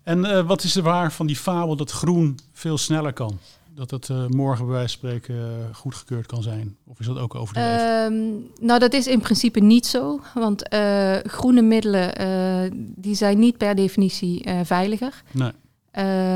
En 0.03 0.19
uh, 0.19 0.47
wat 0.47 0.63
is 0.63 0.77
er 0.77 0.83
waar 0.83 1.13
van 1.13 1.27
die 1.27 1.37
fabel 1.37 1.77
dat 1.77 1.91
groen 1.91 2.39
veel 2.53 2.79
sneller 2.79 3.13
kan? 3.13 3.39
Dat 3.75 3.91
het 3.91 4.09
morgen 4.29 4.65
bij 4.65 4.75
wijze 4.75 4.99
van 4.99 5.09
spreken 5.09 5.69
goedgekeurd 5.75 6.27
kan 6.27 6.43
zijn? 6.43 6.77
Of 6.87 7.01
is 7.01 7.07
dat 7.07 7.19
ook 7.19 7.35
over 7.35 7.55
de 7.55 8.07
um, 8.11 8.47
Nou, 8.61 8.79
dat 8.79 8.93
is 8.93 9.07
in 9.07 9.21
principe 9.21 9.61
niet 9.61 9.87
zo. 9.87 10.21
Want 10.35 10.69
groene 11.27 11.63
middelen 11.63 12.13
die 12.97 13.15
zijn 13.15 13.39
niet 13.39 13.57
per 13.57 13.75
definitie 13.75 14.49
veiliger. 14.65 15.23
Nee. 15.31 15.53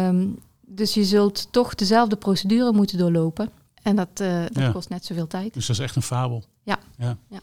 Um, 0.07 0.39
dus 0.69 0.95
je 0.95 1.05
zult 1.05 1.53
toch 1.53 1.75
dezelfde 1.75 2.17
procedure 2.17 2.73
moeten 2.73 2.99
doorlopen. 2.99 3.51
En 3.83 3.97
dat, 3.97 4.21
uh, 4.21 4.45
dat 4.53 4.73
kost 4.73 4.89
net 4.89 5.05
zoveel 5.05 5.27
tijd. 5.27 5.55
Dus 5.55 5.67
dat 5.67 5.77
is 5.77 5.83
echt 5.83 5.97
een 5.97 6.03
fabel. 6.03 6.45
Ja. 6.63 6.79
ja. 6.99 7.17
ja. 7.29 7.41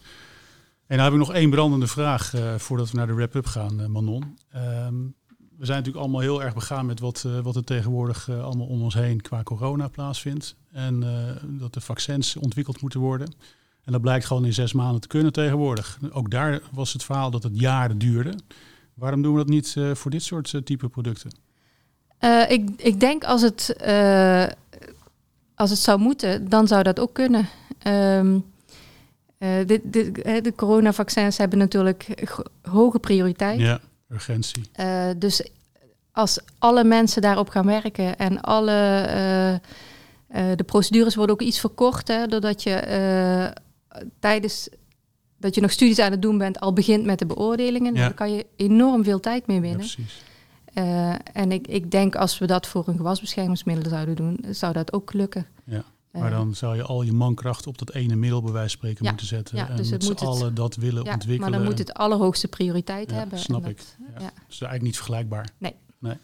En 0.86 0.96
dan 0.96 1.04
heb 1.04 1.12
ik 1.12 1.18
nog 1.18 1.32
één 1.32 1.50
brandende 1.50 1.86
vraag 1.86 2.34
uh, 2.34 2.54
voordat 2.54 2.90
we 2.90 2.96
naar 2.96 3.06
de 3.06 3.14
wrap-up 3.14 3.46
gaan, 3.46 3.80
uh, 3.80 3.86
Manon. 3.86 4.38
Um, 4.54 5.14
we 5.58 5.66
zijn 5.66 5.78
natuurlijk 5.78 6.04
allemaal 6.04 6.20
heel 6.20 6.42
erg 6.42 6.54
begaan 6.54 6.86
met 6.86 7.00
wat, 7.00 7.26
wat 7.42 7.56
er 7.56 7.64
tegenwoordig 7.64 8.30
allemaal 8.30 8.66
om 8.66 8.82
ons 8.82 8.94
heen 8.94 9.20
qua 9.20 9.42
corona 9.42 9.88
plaatsvindt. 9.88 10.56
En 10.72 11.04
dat 11.42 11.74
de 11.74 11.80
vaccins 11.80 12.36
ontwikkeld 12.36 12.80
moeten 12.80 13.00
worden. 13.00 13.34
En 13.84 13.92
dat 13.92 14.00
blijkt 14.00 14.24
gewoon 14.24 14.44
in 14.44 14.52
zes 14.52 14.72
maanden 14.72 15.00
te 15.00 15.08
kunnen 15.08 15.32
tegenwoordig. 15.32 15.98
Ook 16.10 16.30
daar 16.30 16.60
was 16.72 16.92
het 16.92 17.04
verhaal 17.04 17.30
dat 17.30 17.42
het 17.42 17.60
jaren 17.60 17.98
duurde. 17.98 18.38
Waarom 18.94 19.22
doen 19.22 19.32
we 19.32 19.38
dat 19.38 19.48
niet 19.48 19.76
voor 19.92 20.10
dit 20.10 20.22
soort 20.22 20.60
type 20.64 20.88
producten? 20.88 21.30
Uh, 22.20 22.50
ik, 22.50 22.70
ik 22.76 23.00
denk 23.00 23.24
als 23.24 23.42
het, 23.42 23.76
uh, 23.86 24.46
als 25.54 25.70
het 25.70 25.78
zou 25.78 25.98
moeten, 25.98 26.48
dan 26.48 26.66
zou 26.66 26.82
dat 26.82 27.00
ook 27.00 27.12
kunnen. 27.12 27.48
Um, 27.86 28.44
uh, 29.38 29.48
dit, 29.66 29.80
dit, 29.84 30.14
de 30.44 30.52
coronavaccins 30.56 31.36
hebben 31.38 31.58
natuurlijk 31.58 32.30
hoge 32.62 32.98
prioriteit. 32.98 33.60
Ja, 33.60 33.80
urgentie. 34.08 34.70
dus 35.16 35.48
als 36.12 36.38
alle 36.58 36.84
mensen 36.84 37.22
daarop 37.22 37.48
gaan 37.48 37.66
werken 37.66 38.18
en 38.18 38.40
alle 38.40 39.60
de 40.56 40.64
procedures 40.66 41.14
worden 41.14 41.34
ook 41.34 41.42
iets 41.42 41.60
verkort, 41.60 42.08
hè, 42.08 42.26
doordat 42.26 42.62
je 42.62 43.52
tijdens 44.20 44.68
dat 45.38 45.54
je 45.54 45.60
nog 45.60 45.70
studies 45.70 45.98
aan 45.98 46.10
het 46.10 46.22
doen 46.22 46.38
bent, 46.38 46.60
al 46.60 46.72
begint 46.72 47.04
met 47.04 47.18
de 47.18 47.26
beoordelingen, 47.26 47.94
ja. 47.94 48.02
dan 48.02 48.14
kan 48.14 48.32
je 48.32 48.46
enorm 48.56 49.04
veel 49.04 49.20
tijd 49.20 49.46
mee 49.46 49.60
winnen. 49.60 49.86
Ja, 49.86 49.94
precies. 49.94 50.22
Uh, 50.78 51.14
en 51.32 51.52
ik, 51.52 51.66
ik 51.66 51.90
denk 51.90 52.16
als 52.16 52.38
we 52.38 52.46
dat 52.46 52.66
voor 52.66 52.88
een 52.88 52.96
gewasbeschermingsmiddel 52.96 53.90
zouden 53.90 54.16
doen, 54.16 54.44
zou 54.50 54.72
dat 54.72 54.92
ook 54.92 55.12
lukken. 55.12 55.46
Ja. 55.64 55.84
Maar 56.12 56.30
dan 56.30 56.54
zou 56.54 56.76
je 56.76 56.82
al 56.82 57.02
je 57.02 57.12
mankracht 57.12 57.66
op 57.66 57.78
dat 57.78 57.92
ene 57.92 58.16
middel 58.16 58.42
bij 58.42 58.52
wijze 58.52 58.68
van 58.68 58.78
spreken 58.78 59.04
ja, 59.04 59.10
moeten 59.10 59.26
zetten. 59.26 59.56
Ja, 59.56 59.68
en 59.68 59.76
dus 59.76 59.90
met 59.90 60.04
z'n 60.04 60.12
allen 60.12 60.54
dat 60.54 60.76
willen 60.76 61.04
ja, 61.04 61.12
ontwikkelen. 61.12 61.50
Maar 61.50 61.58
dan 61.58 61.68
moet 61.68 61.78
het 61.78 61.94
allerhoogste 61.94 62.48
prioriteit 62.48 63.10
hebben. 63.10 63.38
snap 63.38 63.66
ik. 63.66 63.76
Dat. 63.76 64.32
Dus 64.46 64.60
eigenlijk 64.60 64.82
niet 64.82 64.96
vergelijkbaar. 64.96 65.48
Nee. 65.58 65.74
nee. 65.98 66.16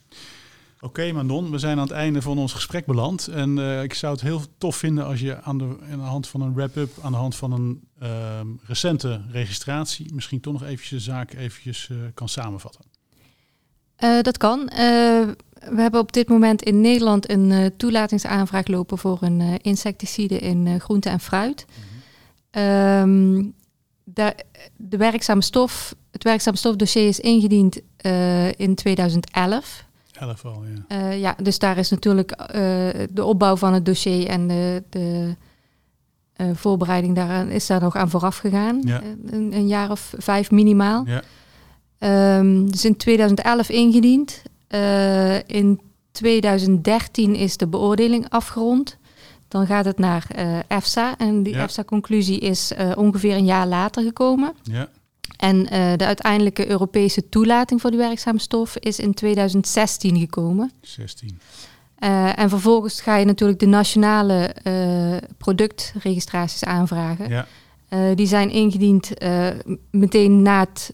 Oké, 0.77 1.01
okay, 1.01 1.13
Manon, 1.13 1.51
we 1.51 1.59
zijn 1.59 1.77
aan 1.77 1.87
het 1.87 1.93
einde 1.93 2.23
van 2.23 2.39
ons 2.39 2.53
gesprek 2.53 2.87
beland. 2.87 3.29
En 3.29 3.57
uh, 3.57 3.83
ik 3.83 3.95
zou 3.95 4.13
het 4.13 4.23
heel 4.23 4.41
tof 4.59 4.77
vinden 4.77 5.07
als 5.07 5.21
je 5.21 5.43
aan 5.43 5.59
de, 5.59 5.77
aan 5.91 5.99
de 5.99 6.05
hand 6.05 6.29
van 6.29 6.41
een 6.41 6.55
wrap-up, 6.55 6.91
aan 7.03 7.13
de 7.13 7.19
hand 7.19 7.37
van 7.37 7.53
een 7.53 7.89
uh, 8.03 8.41
recente 8.63 9.21
registratie, 9.31 10.15
misschien 10.15 10.41
toch 10.41 10.53
nog 10.53 10.63
eventjes 10.63 11.05
de 11.05 11.11
zaak 11.11 11.33
eventjes 11.33 11.89
uh, 11.89 11.99
kan 12.15 12.29
samenvatten. 12.29 12.85
Uh, 14.05 14.21
dat 14.23 14.37
kan. 14.37 14.61
Uh, 14.61 14.77
we 15.71 15.81
hebben 15.81 16.01
op 16.01 16.13
dit 16.13 16.29
moment 16.29 16.63
in 16.63 16.81
Nederland 16.81 17.31
een 17.31 17.51
uh, 17.51 17.67
toelatingsaanvraag 17.77 18.67
lopen 18.67 18.99
voor 18.99 19.19
een 19.21 19.59
insecticide 19.61 20.39
in 20.39 20.81
groente 20.81 21.09
en 21.09 21.21
fruit. 21.21 21.65
Mm 21.67 22.63
-hmm. 22.63 23.55
de, 24.05 24.35
de 24.77 24.97
werkzame 24.97 25.43
stof, 25.43 25.95
het 26.11 26.25
werkzame 26.25 26.57
stofdossier 26.57 27.09
is 27.09 27.21
ingediend 27.21 27.81
in 28.57 28.75
2011. 28.75 29.85
11 30.13 30.45
al, 30.45 30.65
ja. 30.89 31.11
ja, 31.11 31.37
dus 31.43 31.59
daar 31.59 31.79
is 31.79 31.91
natuurlijk 31.91 32.37
de 33.11 33.25
opbouw 33.25 33.57
van 33.57 33.73
het 33.73 33.85
dossier 33.85 34.27
en 34.27 34.49
de, 34.49 34.83
de 34.89 35.35
voorbereiding 36.55 37.15
daaraan 37.15 37.49
is 37.49 37.67
daar 37.67 37.81
nog 37.81 37.97
aan 37.97 38.11
vooraf 38.11 38.37
gegaan. 38.37 38.81
Ja. 38.85 39.03
Een, 39.27 39.53
een, 39.53 39.67
jaar 39.67 39.91
of 39.91 40.15
vijf 40.19 40.51
minimaal. 40.51 41.05
Ja. 41.07 41.23
Um, 42.05 42.71
dus 42.71 42.85
in 42.85 42.97
2011 42.97 43.69
ingediend. 43.69 44.43
Uh, 44.69 45.49
in 45.49 45.81
2013 46.13 47.35
is 47.35 47.57
de 47.57 47.67
beoordeling 47.67 48.27
afgerond. 48.29 48.97
Dan 49.49 49.67
gaat 49.67 49.85
het 49.85 49.99
naar 49.99 50.27
uh, 50.37 50.59
EFSA. 50.69 51.19
En 51.19 51.43
die 51.43 51.57
EFSA-conclusie 51.57 52.39
is 52.39 52.73
uh, 52.73 52.93
ongeveer 52.97 53.37
een 53.37 53.45
jaar 53.45 53.67
later 53.67 54.03
gekomen. 54.03 54.53
Ja. 54.63 54.89
En 55.37 55.65
de 55.97 56.05
uiteindelijke 56.05 56.69
Europese 56.69 57.29
toelating 57.29 57.81
voor 57.81 57.91
die 57.91 57.99
werkzame 57.99 58.39
stof 58.39 58.77
is 58.77 58.99
in 58.99 59.15
2016 59.15 60.19
gekomen. 60.19 60.73
16. 60.81 61.39
en 62.37 62.49
vervolgens 62.49 63.01
ga 63.01 63.17
je 63.17 63.25
natuurlijk 63.25 63.61
de 63.61 63.67
nationale 63.67 64.55
productregistraties 65.39 66.65
aanvragen. 66.65 67.29
Ja. 67.29 67.47
die 68.15 68.27
zijn 68.27 68.51
ingediend 68.51 69.11
meteen 69.91 70.43
na 70.43 70.61
het 70.61 70.93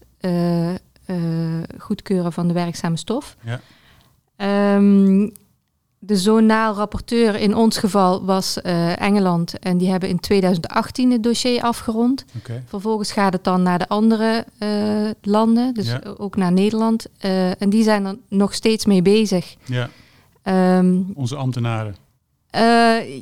goedkeuren 1.77 2.33
van 2.33 2.47
de 2.47 2.53
werkzame 2.53 2.97
stof. 2.97 3.35
Ja. 3.41 4.75
Um, 4.75 5.31
de 5.99 6.15
zonaal 6.15 6.75
rapporteur 6.75 7.35
in 7.35 7.55
ons 7.55 7.77
geval 7.77 8.25
was 8.25 8.57
uh, 8.63 9.01
Engeland 9.01 9.59
en 9.59 9.77
die 9.77 9.89
hebben 9.89 10.09
in 10.09 10.19
2018 10.19 11.11
het 11.11 11.23
dossier 11.23 11.61
afgerond. 11.61 12.25
Okay. 12.37 12.63
Vervolgens 12.65 13.11
gaat 13.11 13.33
het 13.33 13.43
dan 13.43 13.63
naar 13.63 13.79
de 13.79 13.87
andere 13.87 14.45
uh, 14.59 15.09
landen, 15.21 15.73
dus 15.73 15.87
ja. 15.87 16.01
ook 16.17 16.35
naar 16.35 16.51
Nederland. 16.51 17.07
Uh, 17.25 17.61
en 17.61 17.69
die 17.69 17.83
zijn 17.83 18.05
er 18.05 18.15
nog 18.27 18.53
steeds 18.53 18.85
mee 18.85 19.01
bezig. 19.01 19.55
Ja. 19.65 19.89
Um, 20.77 21.11
Onze 21.15 21.35
ambtenaren. 21.35 21.95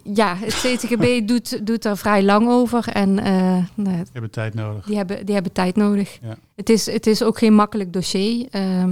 Ja, 0.04 0.36
het 0.36 0.54
CTGB 0.54 1.22
doet, 1.28 1.68
doet 1.68 1.86
er 1.86 1.98
vrij 1.98 2.24
lang 2.24 2.48
over. 2.48 2.88
En, 2.88 3.14
nou, 3.14 3.66
die 3.76 4.06
hebben 4.12 4.32
tijd 4.32 4.54
nodig. 4.54 4.86
Die 4.86 4.98
hebben, 4.98 5.26
die 5.26 5.34
hebben 5.34 5.52
tijd 5.52 5.76
nodig. 5.76 6.18
Ja. 6.22 6.38
Het, 6.56 6.70
is, 6.70 6.86
het 6.86 7.08
is 7.08 7.24
ook 7.24 7.38
geen 7.38 7.54
makkelijk 7.54 7.94
dossier. 7.94 8.48
Uh, 8.52 8.84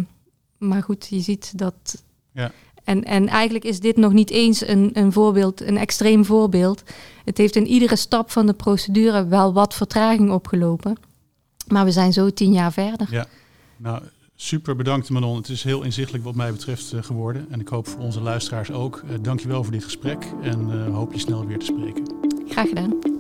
maar 0.58 0.84
goed, 0.84 1.08
je 1.10 1.20
ziet 1.20 1.58
dat. 1.58 2.04
Ja. 2.32 2.52
En, 2.84 3.04
en 3.04 3.28
eigenlijk 3.28 3.66
is 3.66 3.80
dit 3.80 3.98
nog 3.98 4.14
niet 4.14 4.30
eens 4.30 4.68
een, 4.68 4.90
een 4.94 5.12
voorbeeld, 5.12 5.62
een 5.62 5.78
extreem 5.78 6.26
voorbeeld. 6.26 6.84
Het 7.26 7.38
heeft 7.38 7.56
in 7.56 7.68
iedere 7.68 7.96
stap 7.96 8.32
van 8.32 8.46
de 8.46 8.54
procedure 8.54 9.28
wel 9.28 9.54
wat 9.54 9.74
vertraging 9.74 10.32
opgelopen. 10.32 10.98
Maar 11.68 11.86
we 11.86 11.92
zijn 11.92 12.14
zo 12.14 12.30
tien 12.30 12.52
jaar 12.52 12.72
verder. 12.72 13.08
Ja, 13.12 13.26
nou 13.78 14.02
super 14.36 14.76
bedankt 14.76 15.10
Manon. 15.10 15.36
Het 15.36 15.50
is 15.50 15.64
heel 15.64 15.84
inzichtelijk 15.84 16.24
wat 16.24 16.36
mij 16.36 16.52
betreft 16.52 16.94
uh, 16.94 17.04
geworden. 17.04 17.46
En 17.50 17.60
ik 17.60 17.68
hoop 17.68 17.88
voor 17.88 18.02
onze 18.02 18.22
luisteraars 18.22 18.72
ook. 18.72 19.02
Uh, 19.06 19.12
dankjewel 19.22 19.64
voor 19.64 19.72
dit 19.72 19.84
gesprek 19.84 20.26
en 20.42 20.70
uh, 20.70 20.94
hoop 20.94 21.14
je 21.14 21.20
snel 21.20 21.46
weer 21.46 21.60
te 21.60 21.66
spreken. 21.66 22.04
Graag 22.48 22.68
gedaan. 22.68 23.15